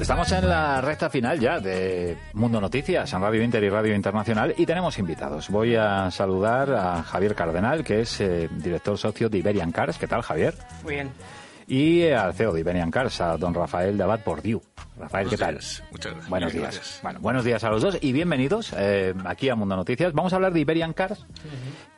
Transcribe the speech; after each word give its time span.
Estamos 0.00 0.32
en 0.32 0.48
la 0.48 0.80
recta 0.80 1.10
final 1.10 1.38
ya 1.38 1.60
de 1.60 2.16
Mundo 2.32 2.58
Noticias 2.58 3.12
en 3.12 3.20
Radio 3.20 3.42
Inter 3.42 3.62
y 3.62 3.68
Radio 3.68 3.94
Internacional 3.94 4.54
y 4.56 4.64
tenemos 4.64 4.98
invitados. 4.98 5.50
Voy 5.50 5.76
a 5.76 6.10
saludar 6.10 6.72
a 6.72 7.02
Javier 7.02 7.34
Cardenal, 7.34 7.84
que 7.84 8.00
es 8.00 8.18
eh, 8.20 8.48
director 8.50 8.96
socio 8.96 9.28
de 9.28 9.38
Iberian 9.38 9.72
Cars. 9.72 9.98
¿Qué 9.98 10.06
tal, 10.06 10.22
Javier? 10.22 10.54
Muy 10.82 10.94
bien. 10.94 11.10
Y 11.68 12.00
eh, 12.00 12.16
al 12.16 12.32
CEO 12.32 12.52
de 12.52 12.60
Iberian 12.60 12.90
Cars, 12.90 13.20
a 13.20 13.36
don 13.36 13.52
Rafael 13.52 13.96
de 13.98 14.02
Abad 14.02 14.20
Pordiu. 14.20 14.62
Rafael, 14.98 15.28
¿qué 15.28 15.36
tal? 15.36 15.54
Días. 15.54 15.84
Muchas 15.92 16.12
gracias. 16.12 16.30
Buenos 16.30 16.52
días. 16.52 16.62
Gracias. 16.62 17.00
Bueno, 17.02 17.20
buenos 17.20 17.44
días 17.44 17.62
a 17.62 17.70
los 17.70 17.82
dos 17.82 17.98
y 18.00 18.12
bienvenidos 18.12 18.74
eh, 18.76 19.14
aquí 19.26 19.50
a 19.50 19.54
Mundo 19.54 19.76
Noticias. 19.76 20.14
Vamos 20.14 20.32
a 20.32 20.36
hablar 20.36 20.54
de 20.54 20.60
Iberian 20.60 20.94
Cars, 20.94 21.26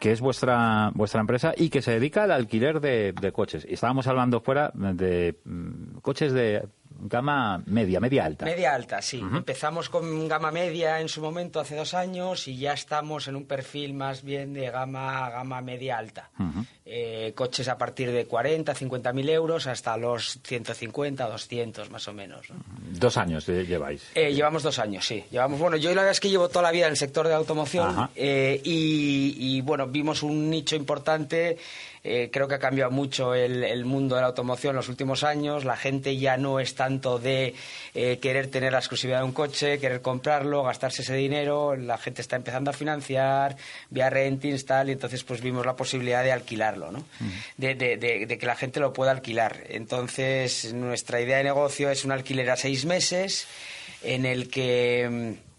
que 0.01 0.11
es 0.11 0.21
vuestra 0.21 0.91
vuestra 0.95 1.21
empresa 1.21 1.55
y 1.57 1.71
que 1.71 1.81
se 1.81 1.93
dedica 1.93 2.25
al 2.25 2.33
alquiler 2.33 2.81
de, 2.81 3.15
de 3.19 3.33
coches. 3.33 3.65
Y 3.67 3.75
estábamos 3.75 4.09
hablando 4.09 4.41
fuera 4.41 4.73
de 4.75 5.39
mm, 5.45 5.99
coches 6.03 6.33
de 6.33 6.67
gama 7.03 7.63
media, 7.67 8.01
media 8.01 8.25
alta. 8.25 8.45
Media 8.45 8.75
alta, 8.75 9.03
sí. 9.03 9.19
Empezamos 9.21 9.89
con 9.89 10.29
gama 10.29 10.51
media 10.51 11.01
en 11.01 11.09
su 11.09 11.21
momento 11.21 11.61
hace 11.61 11.75
dos 11.77 11.95
años 11.95 12.47
y 12.49 12.57
ya 12.57 12.73
estamos 12.73 13.27
en 13.29 13.37
un 13.37 13.45
perfil 13.45 13.93
más 13.95 14.23
bien 14.23 14.53
de 14.55 14.71
gama, 14.71 15.29
gama 15.31 15.61
media 15.61 15.99
alta. 15.99 16.31
Eh, 16.85 17.33
coches 17.35 17.69
a 17.69 17.79
partir 17.79 18.11
de 18.13 18.27
40, 18.27 18.75
50 18.75 19.13
mil 19.13 19.29
euros 19.29 19.67
hasta 19.67 19.97
los 19.97 20.39
150, 20.45 21.29
200 21.29 21.91
más 21.91 22.07
o 22.09 22.13
menos. 22.13 22.51
¿no? 22.51 22.57
Dos 22.99 23.17
años 23.17 23.49
eh, 23.49 23.65
lleváis. 23.67 24.11
Eh, 24.15 24.33
llevamos 24.35 24.63
dos 24.63 24.79
años, 24.79 25.07
sí. 25.07 25.25
Llevamos, 25.31 25.59
bueno, 25.59 25.77
yo 25.77 25.91
la 25.91 25.97
verdad 26.03 26.11
es 26.13 26.21
que 26.21 26.29
llevo 26.31 26.49
toda 26.49 26.63
la 26.63 26.71
vida 26.73 26.87
en 26.87 26.93
el 26.93 26.97
sector 26.97 27.27
de 27.29 27.35
automoción 27.35 28.11
eh, 28.15 28.61
y, 28.65 29.35
y, 29.39 29.61
bueno, 29.61 29.87
vimos 29.87 30.23
un 30.23 30.51
nicho 30.51 30.77
importante. 30.77 31.57
eh, 32.05 32.31
creo 32.33 32.49
que 32.49 32.57
ha 32.57 32.59
cambiado 32.59 32.91
mucho 32.91 33.33
el, 33.35 33.63
el 33.63 33.85
mundo 33.85 34.17
de 34.17 34.23
la 34.23 34.27
automoción 34.27 34.73
en 34.73 34.77
los 34.79 34.89
últimos 34.89 35.23
años. 35.23 35.65
La 35.65 35.77
gente 35.77 36.17
ya 36.17 36.37
no 36.37 36.59
es 36.59 36.75
tanto 36.93 37.19
de 37.19 37.55
eh, 37.95 38.19
querer 38.21 38.49
tener 38.49 38.73
la 38.73 38.79
exclusividad 38.79 39.19
de 39.21 39.25
un 39.25 39.33
coche, 39.33 39.79
querer 39.79 40.03
comprarlo, 40.03 40.63
gastarse 40.63 41.03
ese 41.03 41.15
dinero. 41.15 41.75
La 41.77 41.97
gente 41.97 42.21
está 42.21 42.37
empezando 42.37 42.71
a 42.71 42.75
financiar, 42.75 43.57
vía 43.91 44.11
rentings, 44.11 44.67
tal, 44.67 44.89
y 44.91 44.93
entonces 44.93 45.25
pues 45.25 45.41
vimos 45.41 45.65
la 45.65 45.75
posibilidad 45.75 46.23
de 46.23 46.33
alquilarlo, 46.33 46.93
¿no? 46.93 47.05
De, 47.57 47.75
de- 47.75 47.97
de- 47.97 48.27
de 48.27 48.39
que 48.39 48.47
la 48.47 48.57
gente 48.57 48.79
lo 48.81 48.93
pueda 48.93 49.11
alquilar. 49.11 49.65
Entonces, 49.69 50.73
nuestra 50.75 51.21
idea 51.21 51.39
de 51.39 51.45
negocio 51.45 51.91
es 51.91 52.05
un 52.05 52.13
alquiler 52.13 52.51
a 52.51 52.57
seis 52.57 52.85
meses 52.85 53.47
en 54.03 54.27
el 54.27 54.49
que 54.51 55.09
mm, 55.39 55.52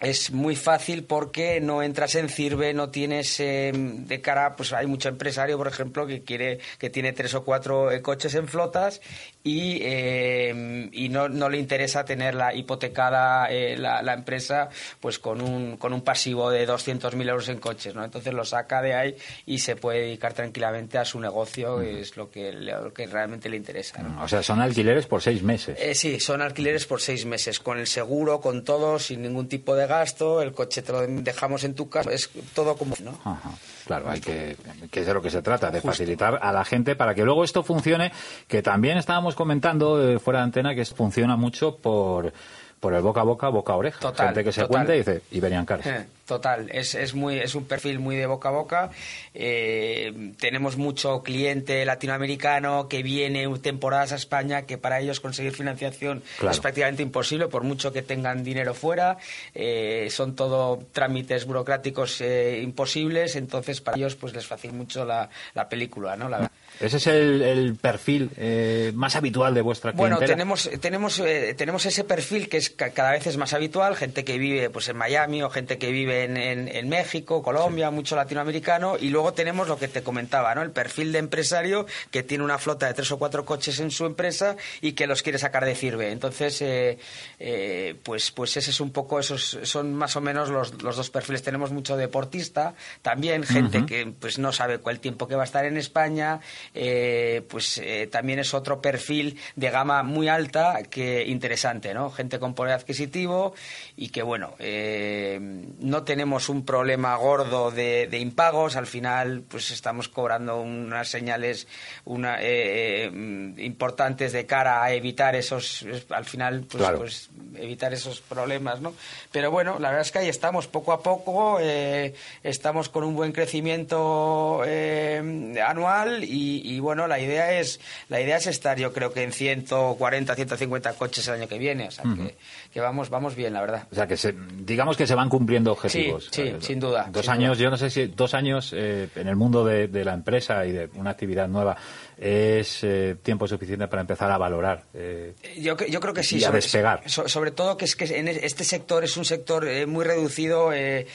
es 0.00 0.30
muy 0.30 0.56
fácil 0.56 1.04
porque 1.04 1.60
no 1.60 1.82
entras 1.82 2.14
en 2.14 2.28
CIRBE, 2.28 2.72
no 2.72 2.90
tienes 2.90 3.38
eh, 3.38 3.70
de 3.74 4.20
cara, 4.20 4.56
pues 4.56 4.72
hay 4.72 4.86
mucho 4.86 5.10
empresario, 5.10 5.58
por 5.58 5.68
ejemplo, 5.68 6.06
que 6.06 6.22
quiere 6.22 6.58
que 6.78 6.88
tiene 6.88 7.12
tres 7.12 7.34
o 7.34 7.44
cuatro 7.44 7.90
eh, 7.90 8.00
coches 8.00 8.34
en 8.34 8.48
flotas 8.48 9.00
y, 9.42 9.78
eh, 9.82 10.88
y 10.92 11.08
no, 11.08 11.28
no 11.28 11.48
le 11.48 11.58
interesa 11.58 12.04
tenerla 12.04 12.54
hipotecada 12.54 13.50
eh, 13.50 13.76
la, 13.76 14.02
la 14.02 14.14
empresa 14.14 14.68
pues 15.00 15.18
con 15.18 15.40
un, 15.40 15.76
con 15.76 15.92
un 15.92 16.02
pasivo 16.02 16.50
de 16.50 16.68
200.000 16.68 17.28
euros 17.28 17.48
en 17.48 17.58
coches, 17.58 17.94
¿no? 17.94 18.04
Entonces 18.04 18.32
lo 18.34 18.44
saca 18.44 18.82
de 18.82 18.94
ahí 18.94 19.16
y 19.46 19.58
se 19.58 19.76
puede 19.76 20.00
dedicar 20.00 20.34
tranquilamente 20.34 20.98
a 20.98 21.04
su 21.04 21.20
negocio, 21.20 21.78
que 21.78 22.00
es 22.00 22.16
lo 22.16 22.30
que, 22.30 22.52
lo 22.52 22.92
que 22.92 23.06
realmente 23.06 23.48
le 23.48 23.56
interesa, 23.56 24.02
¿no? 24.02 24.22
O 24.22 24.28
sea, 24.28 24.42
son 24.42 24.60
alquileres 24.60 25.06
por 25.06 25.22
seis 25.22 25.42
meses. 25.42 25.78
Eh, 25.80 25.94
sí, 25.94 26.20
son 26.20 26.42
alquileres 26.42 26.86
por 26.86 27.00
seis 27.00 27.24
meses, 27.24 27.60
con 27.60 27.78
el 27.78 27.86
seguro, 27.86 28.40
con 28.40 28.64
todo, 28.64 28.98
sin 28.98 29.22
ningún 29.22 29.48
tipo 29.48 29.74
de 29.74 29.86
gasto. 29.90 30.40
El 30.40 30.52
coche 30.52 30.80
te 30.80 30.92
lo 30.92 31.06
dejamos 31.06 31.64
en 31.64 31.74
tu 31.74 31.90
casa, 31.90 32.10
es 32.10 32.30
todo 32.54 32.76
como. 32.76 32.94
¿no? 33.02 33.18
Ajá. 33.24 33.50
Claro, 33.86 34.08
hay 34.08 34.20
que, 34.20 34.56
que 34.90 35.00
es 35.00 35.06
de 35.06 35.12
lo 35.12 35.20
que 35.20 35.30
se 35.30 35.42
trata, 35.42 35.70
de 35.70 35.80
facilitar 35.80 36.38
a 36.40 36.52
la 36.52 36.64
gente 36.64 36.94
para 36.96 37.14
que 37.14 37.24
luego 37.24 37.42
esto 37.44 37.62
funcione, 37.62 38.12
que 38.46 38.62
también 38.62 38.96
estábamos 38.96 39.34
comentando 39.34 40.00
eh, 40.00 40.18
fuera 40.18 40.38
de 40.40 40.44
antena 40.44 40.74
que 40.74 40.84
funciona 40.84 41.36
mucho 41.36 41.76
por, 41.76 42.32
por 42.78 42.94
el 42.94 43.02
boca 43.02 43.20
a 43.20 43.24
boca, 43.24 43.48
boca 43.48 43.72
a 43.72 43.76
oreja. 43.76 43.98
Total, 44.00 44.28
gente 44.28 44.44
que 44.44 44.52
se 44.52 44.60
total. 44.62 44.76
cuenta 44.76 44.94
y 44.94 44.98
dice, 44.98 45.22
Iberian 45.32 45.66
Cars. 45.66 45.86
Eh, 45.86 46.06
Total, 46.30 46.68
es, 46.72 46.94
es, 46.94 47.12
muy, 47.12 47.38
es 47.40 47.56
un 47.56 47.64
perfil 47.64 47.98
muy 47.98 48.14
de 48.14 48.24
boca 48.26 48.50
a 48.50 48.52
boca. 48.52 48.90
Eh, 49.34 50.32
tenemos 50.38 50.76
mucho 50.76 51.24
cliente 51.24 51.84
latinoamericano 51.84 52.86
que 52.88 53.02
viene 53.02 53.48
temporadas 53.58 54.12
a 54.12 54.14
España, 54.14 54.62
que 54.62 54.78
para 54.78 55.00
ellos 55.00 55.18
conseguir 55.18 55.52
financiación 55.52 56.22
Claro. 56.38 56.52
es 56.52 56.60
prácticamente 56.60 57.02
imposible, 57.02 57.48
por 57.48 57.64
mucho 57.64 57.92
que 57.92 58.02
tengan 58.02 58.44
dinero 58.44 58.74
fuera. 58.74 59.18
Eh, 59.56 60.06
son 60.10 60.36
todo 60.36 60.78
trámites 60.92 61.46
burocráticos 61.46 62.20
eh, 62.20 62.60
imposibles, 62.62 63.34
entonces 63.34 63.80
para 63.80 63.96
ellos 63.96 64.14
pues 64.14 64.32
les 64.32 64.46
facilita 64.46 64.76
mucho 64.78 65.04
la, 65.04 65.28
la 65.54 65.68
película, 65.68 66.14
¿no? 66.16 66.28
La, 66.28 66.48
Ese 66.78 66.98
es 66.98 67.06
el, 67.08 67.42
el 67.42 67.74
perfil 67.74 68.30
eh, 68.36 68.92
más 68.94 69.16
habitual 69.16 69.52
de 69.52 69.62
vuestra 69.62 69.90
Bueno, 69.90 70.18
clientela. 70.18 70.36
tenemos, 70.36 70.70
tenemos, 70.80 71.18
eh, 71.18 71.54
tenemos 71.58 71.86
ese 71.86 72.04
perfil 72.04 72.48
que 72.48 72.58
es 72.58 72.70
ca- 72.70 72.90
cada 72.90 73.10
vez 73.10 73.26
es 73.26 73.36
más 73.36 73.52
habitual, 73.52 73.96
gente 73.96 74.24
que 74.24 74.38
vive 74.38 74.70
pues 74.70 74.88
en 74.88 74.96
Miami 74.96 75.42
o 75.42 75.50
gente 75.50 75.78
que 75.78 75.90
vive 75.90 76.19
en, 76.24 76.36
en- 76.36 76.68
en 76.68 76.88
México, 76.88 77.42
Colombia, 77.42 77.90
mucho 77.90 78.16
latinoamericano, 78.16 78.96
y 78.98 79.08
luego 79.10 79.32
tenemos 79.32 79.68
lo 79.68 79.78
que 79.78 79.88
te 79.88 80.02
comentaba, 80.02 80.54
¿no? 80.54 80.62
El 80.62 80.70
perfil 80.70 81.12
de 81.12 81.18
empresario 81.18 81.86
que 82.10 82.22
tiene 82.22 82.44
una 82.44 82.58
flota 82.58 82.86
de 82.86 82.94
tres 82.94 83.10
o 83.12 83.18
cuatro 83.18 83.44
coches 83.44 83.80
en 83.80 83.90
su 83.90 84.06
empresa 84.06 84.56
y 84.80 84.92
que 84.92 85.06
los 85.06 85.22
quiere 85.22 85.38
sacar 85.38 85.64
de 85.64 85.74
Cirbe. 85.74 86.10
Entonces, 86.12 86.60
eh, 86.62 86.98
eh, 87.38 87.94
pues, 88.02 88.30
pues 88.30 88.56
ese 88.56 88.70
es 88.70 88.80
un 88.80 88.90
poco, 88.90 89.18
esos 89.20 89.58
son 89.62 89.94
más 89.94 90.16
o 90.16 90.20
menos 90.20 90.48
los, 90.50 90.82
los 90.82 90.96
dos 90.96 91.10
perfiles. 91.10 91.42
Tenemos 91.42 91.70
mucho 91.72 91.96
deportista, 91.96 92.74
también 93.02 93.44
gente 93.44 93.84
que 93.86 94.06
pues 94.18 94.38
no 94.38 94.52
sabe 94.52 94.78
cuál 94.78 95.00
tiempo 95.00 95.26
que 95.28 95.34
va 95.36 95.42
a 95.42 95.44
estar 95.44 95.64
en 95.64 95.76
España, 95.76 96.40
eh, 96.74 97.42
pues 97.48 97.78
eh, 97.78 98.08
también 98.10 98.38
es 98.38 98.54
otro 98.54 98.80
perfil 98.80 99.38
de 99.56 99.70
gama 99.70 100.02
muy 100.02 100.28
alta 100.28 100.80
que 100.88 101.24
interesante, 101.26 101.94
¿no? 101.94 102.10
Gente 102.10 102.38
con 102.38 102.54
poder 102.54 102.74
adquisitivo 102.74 103.54
y 103.96 104.08
que, 104.08 104.22
bueno, 104.22 104.54
eh, 104.58 105.38
no 105.80 106.02
tenemos 106.10 106.48
un 106.48 106.64
problema 106.64 107.14
gordo 107.14 107.70
de, 107.70 108.08
de 108.08 108.18
impagos, 108.18 108.74
al 108.74 108.88
final 108.88 109.44
pues 109.48 109.70
estamos 109.70 110.08
cobrando 110.08 110.60
unas 110.60 111.06
señales 111.08 111.68
una, 112.04 112.42
eh, 112.42 113.04
eh, 113.06 113.54
importantes 113.58 114.32
de 114.32 114.44
cara 114.44 114.82
a 114.82 114.92
evitar 114.92 115.36
esos, 115.36 115.82
es- 115.82 116.10
al 116.10 116.24
final, 116.24 116.64
pues, 116.68 116.82
Claro. 116.82 116.98
pues 116.98 117.30
evitar 117.54 117.92
esos 117.92 118.20
problemas, 118.22 118.80
¿no? 118.80 118.92
Pero 119.30 119.52
bueno, 119.52 119.78
la 119.78 119.90
verdad 119.90 120.04
es 120.04 120.10
que 120.10 120.18
ahí 120.18 120.28
estamos 120.28 120.66
poco 120.66 120.92
a 120.92 121.00
poco, 121.00 121.58
eh, 121.60 122.12
estamos 122.42 122.88
con 122.88 123.04
un 123.04 123.14
buen 123.14 123.30
crecimiento 123.30 124.62
eh, 124.66 125.62
anual 125.64 126.24
y, 126.24 126.62
y, 126.64 126.80
bueno, 126.80 127.06
la 127.06 127.20
idea 127.20 127.52
es 127.60 127.78
la 128.08 128.20
idea 128.20 128.36
es 128.38 128.48
estar, 128.48 128.78
yo 128.78 128.92
creo 128.92 129.12
que 129.12 129.22
en 129.22 129.32
140, 129.32 130.34
150 130.34 130.92
coches 130.94 131.28
el 131.28 131.34
año 131.34 131.46
que 131.48 131.58
viene, 131.58 131.86
o 131.86 131.90
sea 131.92 132.02
que, 132.16 132.34
que 132.72 132.80
vamos 132.80 133.10
vamos 133.10 133.36
bien, 133.36 133.52
la 133.52 133.60
verdad. 133.60 133.86
O 133.92 133.94
sea, 133.94 134.08
que 134.08 134.16
se, 134.16 134.34
digamos 134.64 134.96
que 134.96 135.06
se 135.06 135.14
van 135.14 135.28
cumpliendo 135.28 135.76
Sí, 135.90 136.12
sí, 136.30 136.52
sin 136.60 136.80
duda, 136.80 137.08
Dos 137.10 137.22
sin 137.26 137.32
años, 137.32 137.58
duda. 137.58 137.64
yo 137.64 137.70
no 137.70 137.76
sé 137.76 137.90
si 137.90 138.06
dos 138.06 138.34
años 138.34 138.72
eh, 138.76 139.08
en 139.16 139.28
el 139.28 139.36
mundo 139.36 139.64
de, 139.64 139.88
de 139.88 140.04
la 140.04 140.14
empresa 140.14 140.64
y 140.66 140.72
de 140.72 140.88
una 140.94 141.10
actividad 141.10 141.48
nueva 141.48 141.76
es 142.18 142.84
eh, 142.84 143.16
tiempo 143.22 143.48
suficiente 143.48 143.88
para 143.88 144.02
empezar 144.02 144.30
a 144.30 144.36
valorar. 144.38 144.84
eh, 144.94 145.34
Yo, 145.58 145.76
yo 145.76 146.00
creo 146.00 146.12
que 146.14 146.22
sí. 146.22 146.38
Y 146.38 146.44
a 146.44 146.50
despegar. 146.50 147.02
so- 147.08 147.28
sobre 147.28 147.50
todo 147.50 147.76
que 147.76 147.84
es 147.86 147.96
que 147.96 148.04
en 148.18 148.28
este 148.28 148.64
sector 148.64 149.04
es 149.04 149.16
un 149.16 149.24
sector 149.24 149.66
muy 149.86 150.04
reducido, 150.04 150.70
eh, 150.72 151.06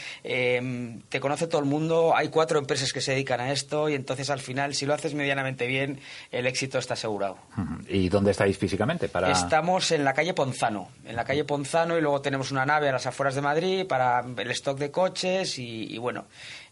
te 1.09 1.19
conoce 1.19 1.47
todo 1.47 1.59
el 1.61 1.67
mundo, 1.67 2.13
hay 2.15 2.29
cuatro 2.29 2.59
empresas 2.59 2.91
que 2.93 3.01
se 3.01 3.11
dedican 3.11 3.39
a 3.39 3.51
esto 3.51 3.89
y 3.89 3.93
entonces 3.95 4.29
al 4.29 4.39
final 4.39 4.73
si 4.73 4.85
lo 4.85 4.93
haces 4.93 5.13
medianamente 5.13 5.67
bien 5.67 5.99
el 6.31 6.47
éxito 6.47 6.77
está 6.79 6.95
asegurado. 6.95 7.37
¿Y 7.87 8.09
dónde 8.09 8.31
estáis 8.31 8.57
físicamente? 8.57 9.07
Para... 9.09 9.31
Estamos 9.31 9.91
en 9.91 10.03
la 10.03 10.13
calle 10.13 10.33
Ponzano, 10.33 10.89
en 11.05 11.15
la 11.15 11.23
calle 11.23 11.43
Ponzano 11.43 11.97
y 11.97 12.01
luego 12.01 12.21
tenemos 12.21 12.51
una 12.51 12.65
nave 12.65 12.89
a 12.89 12.93
las 12.93 13.05
afueras 13.05 13.35
de 13.35 13.41
Madrid 13.41 13.85
para 13.87 14.23
el 14.37 14.51
stock 14.65 14.79
de 14.79 14.89
coches 14.89 15.59
y, 15.59 15.93
y 15.93 15.97
bueno, 15.99 16.25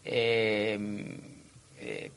eh, 0.04 0.76
eh, 1.78 2.10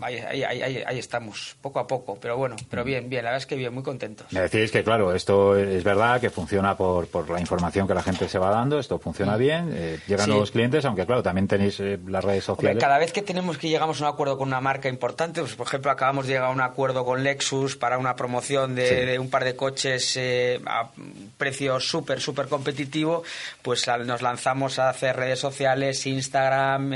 ahí, 0.00 0.16
ahí, 0.18 0.42
ahí, 0.44 0.82
ahí, 0.86 0.98
estamos, 0.98 1.56
poco 1.60 1.80
a 1.80 1.86
poco, 1.86 2.18
pero 2.20 2.36
bueno, 2.36 2.56
pero 2.70 2.84
bien, 2.84 3.08
bien, 3.08 3.24
la 3.24 3.30
verdad 3.30 3.42
es 3.42 3.46
que 3.46 3.56
bien, 3.56 3.72
muy 3.72 3.82
contentos. 3.82 4.26
Me 4.32 4.40
decís 4.40 4.70
que, 4.70 4.84
claro, 4.84 5.14
esto 5.14 5.56
es 5.56 5.82
verdad, 5.84 6.20
que 6.20 6.30
funciona 6.30 6.76
por, 6.76 7.08
por 7.08 7.28
la 7.30 7.40
información 7.40 7.86
que 7.86 7.94
la 7.94 8.02
gente 8.02 8.28
se 8.28 8.38
va 8.38 8.50
dando, 8.50 8.78
esto 8.78 8.98
funciona 8.98 9.36
mm. 9.36 9.38
bien, 9.38 9.72
eh, 9.74 9.98
llegan 10.06 10.28
nuevos 10.28 10.50
clientes, 10.50 10.84
aunque, 10.84 11.06
claro, 11.06 11.22
también 11.22 11.48
tenéis 11.48 11.80
eh, 11.80 11.98
las 12.06 12.24
redes 12.24 12.44
sociales. 12.44 12.80
cada 12.80 12.98
vez 12.98 13.12
que 13.12 13.22
tenemos 13.22 13.58
que 13.58 13.68
llegamos 13.68 14.00
a 14.00 14.04
un 14.04 14.14
acuerdo 14.14 14.38
con 14.38 14.48
una 14.48 14.60
marca 14.60 14.88
importante, 14.88 15.40
pues, 15.40 15.54
por 15.54 15.66
ejemplo, 15.66 15.90
acabamos 15.90 16.26
de 16.26 16.34
llegar 16.34 16.50
a 16.50 16.52
un 16.52 16.60
acuerdo 16.60 17.04
con 17.04 17.22
Lexus 17.24 17.76
para 17.76 17.98
una 17.98 18.16
promoción 18.16 18.74
de, 18.74 19.18
un 19.18 19.30
par 19.30 19.44
de 19.44 19.56
coches 19.56 20.16
eh, 20.16 20.60
a 20.66 20.90
precio 21.36 21.80
súper, 21.80 22.20
súper 22.20 22.46
competitivo, 22.46 23.22
pues 23.62 23.86
nos 24.04 24.22
lanzamos 24.22 24.78
a 24.78 24.88
hacer 24.88 25.16
redes 25.16 25.38
sociales, 25.38 26.06
Instagram, 26.06 26.92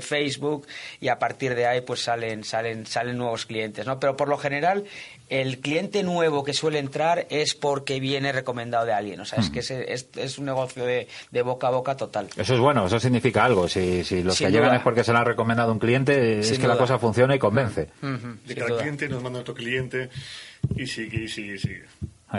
Facebook, 0.00 0.66
y 1.00 1.08
a 1.08 1.18
partir 1.18 1.54
de 1.54 1.66
ahí, 1.66 1.80
pues 1.80 2.02
salen, 2.02 2.44
salen, 2.44 2.86
salen 2.86 3.16
nuevos 3.16 3.46
clientes, 3.46 3.86
¿no? 3.86 3.98
Pero 3.98 4.16
por 4.16 4.28
lo 4.28 4.38
general, 4.38 4.84
el 5.32 5.60
cliente 5.60 6.02
nuevo 6.02 6.44
que 6.44 6.52
suele 6.52 6.78
entrar 6.78 7.26
es 7.30 7.54
porque 7.54 8.00
viene 8.00 8.32
recomendado 8.32 8.84
de 8.84 8.92
alguien. 8.92 9.18
O 9.20 9.24
sea, 9.24 9.38
es 9.38 9.48
hmm. 9.48 9.52
que 9.52 9.60
es, 9.60 10.06
es, 10.16 10.38
un 10.38 10.44
negocio 10.44 10.84
de, 10.84 11.08
de, 11.30 11.42
boca 11.42 11.68
a 11.68 11.70
boca 11.70 11.96
total. 11.96 12.28
Eso 12.36 12.54
es 12.54 12.60
bueno, 12.60 12.86
eso 12.86 13.00
significa 13.00 13.44
algo. 13.44 13.66
Si, 13.66 14.04
si 14.04 14.22
los 14.22 14.38
que 14.38 14.50
llegan 14.50 14.74
es 14.74 14.82
porque 14.82 15.04
se 15.04 15.12
lo 15.12 15.18
ha 15.18 15.24
recomendado 15.24 15.72
un 15.72 15.78
cliente, 15.78 16.40
es 16.40 16.58
que 16.58 16.68
la 16.68 16.76
cosa 16.76 16.98
funciona 16.98 17.34
y 17.34 17.38
convence. 17.38 17.88
de 18.00 18.54
cada 18.54 18.78
cliente 18.78 19.08
nos 19.08 19.22
manda 19.22 19.40
otro 19.40 19.54
cliente 19.54 20.10
y 20.76 20.86
sigue, 20.86 21.24
y 21.24 21.28
sigue, 21.28 21.54
y 21.54 21.58
sigue. 21.58 21.84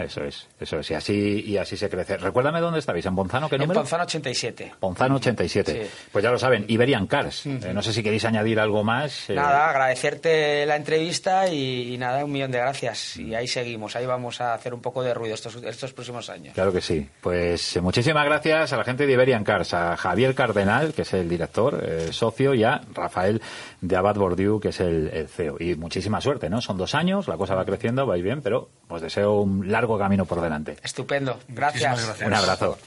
Eso 0.02 0.24
es, 0.24 0.48
eso 0.58 0.80
es, 0.80 0.90
y 0.90 0.94
así, 0.94 1.44
y 1.46 1.56
así 1.56 1.76
se 1.76 1.88
crece. 1.88 2.16
Recuérdame 2.16 2.60
dónde 2.60 2.80
estabais, 2.80 3.06
¿en 3.06 3.14
Ponzano 3.14 3.48
qué 3.48 3.58
número? 3.58 3.80
En 3.80 3.82
Ponzano 3.82 4.02
87. 4.04 4.74
Ponzano 4.80 5.16
87. 5.16 5.88
Pues 6.10 6.22
ya 6.22 6.30
lo 6.30 6.38
saben, 6.38 6.64
Iberian 6.66 7.06
Cars. 7.06 7.46
Eh, 7.46 7.72
no 7.72 7.80
sé 7.80 7.92
si 7.92 8.02
queréis 8.02 8.24
añadir 8.24 8.58
algo 8.58 8.82
más. 8.82 9.30
Eh. 9.30 9.34
Nada, 9.34 9.70
agradecerte 9.70 10.66
la 10.66 10.76
entrevista 10.76 11.48
y, 11.48 11.96
nada, 11.96 12.24
un 12.24 12.32
millón 12.32 12.50
de 12.50 12.58
gracias. 12.58 13.16
Y 13.18 13.34
ahí 13.34 13.46
seguimos, 13.46 13.94
ahí 13.94 14.04
vamos 14.04 14.40
a 14.40 14.54
hacer 14.54 14.74
un 14.74 14.80
poco 14.80 15.02
de 15.02 15.14
ruido 15.14 15.34
estos, 15.34 15.56
estos 15.62 15.92
próximos 15.92 16.28
años. 16.28 16.54
Claro 16.54 16.72
que 16.72 16.80
sí. 16.80 17.08
Pues 17.20 17.76
eh, 17.76 17.80
muchísimas 17.80 18.24
gracias 18.24 18.72
a 18.72 18.76
la 18.76 18.84
gente 18.84 19.06
de 19.06 19.12
Iberian 19.12 19.44
Cars, 19.44 19.74
a 19.74 19.96
Javier 19.96 20.34
Cardenal, 20.34 20.92
que 20.92 21.02
es 21.02 21.14
el 21.14 21.28
director, 21.28 21.84
socio, 22.10 22.54
y 22.54 22.64
a 22.64 22.80
Rafael 22.92 23.40
de 23.80 23.96
Abad 23.96 24.16
Bordiú, 24.16 24.58
que 24.58 24.68
es 24.70 24.80
el, 24.80 25.08
el, 25.12 25.28
CEO. 25.28 25.56
Y 25.60 25.76
muchísima 25.76 26.20
suerte, 26.20 26.50
¿no? 26.50 26.60
Son 26.60 26.76
dos 26.76 26.94
años, 26.96 27.28
la 27.28 27.36
cosa 27.36 27.54
va 27.54 27.64
creciendo, 27.64 28.06
vais 28.06 28.22
bien, 28.22 28.42
pero 28.42 28.70
os 28.88 29.00
deseo 29.00 29.40
un 29.40 29.70
largo 29.70 29.98
camino 29.98 30.24
por 30.24 30.40
delante. 30.40 30.76
Estupendo. 30.82 31.38
gracias. 31.48 32.20
Un 32.20 32.34
abrazo. 32.34 32.78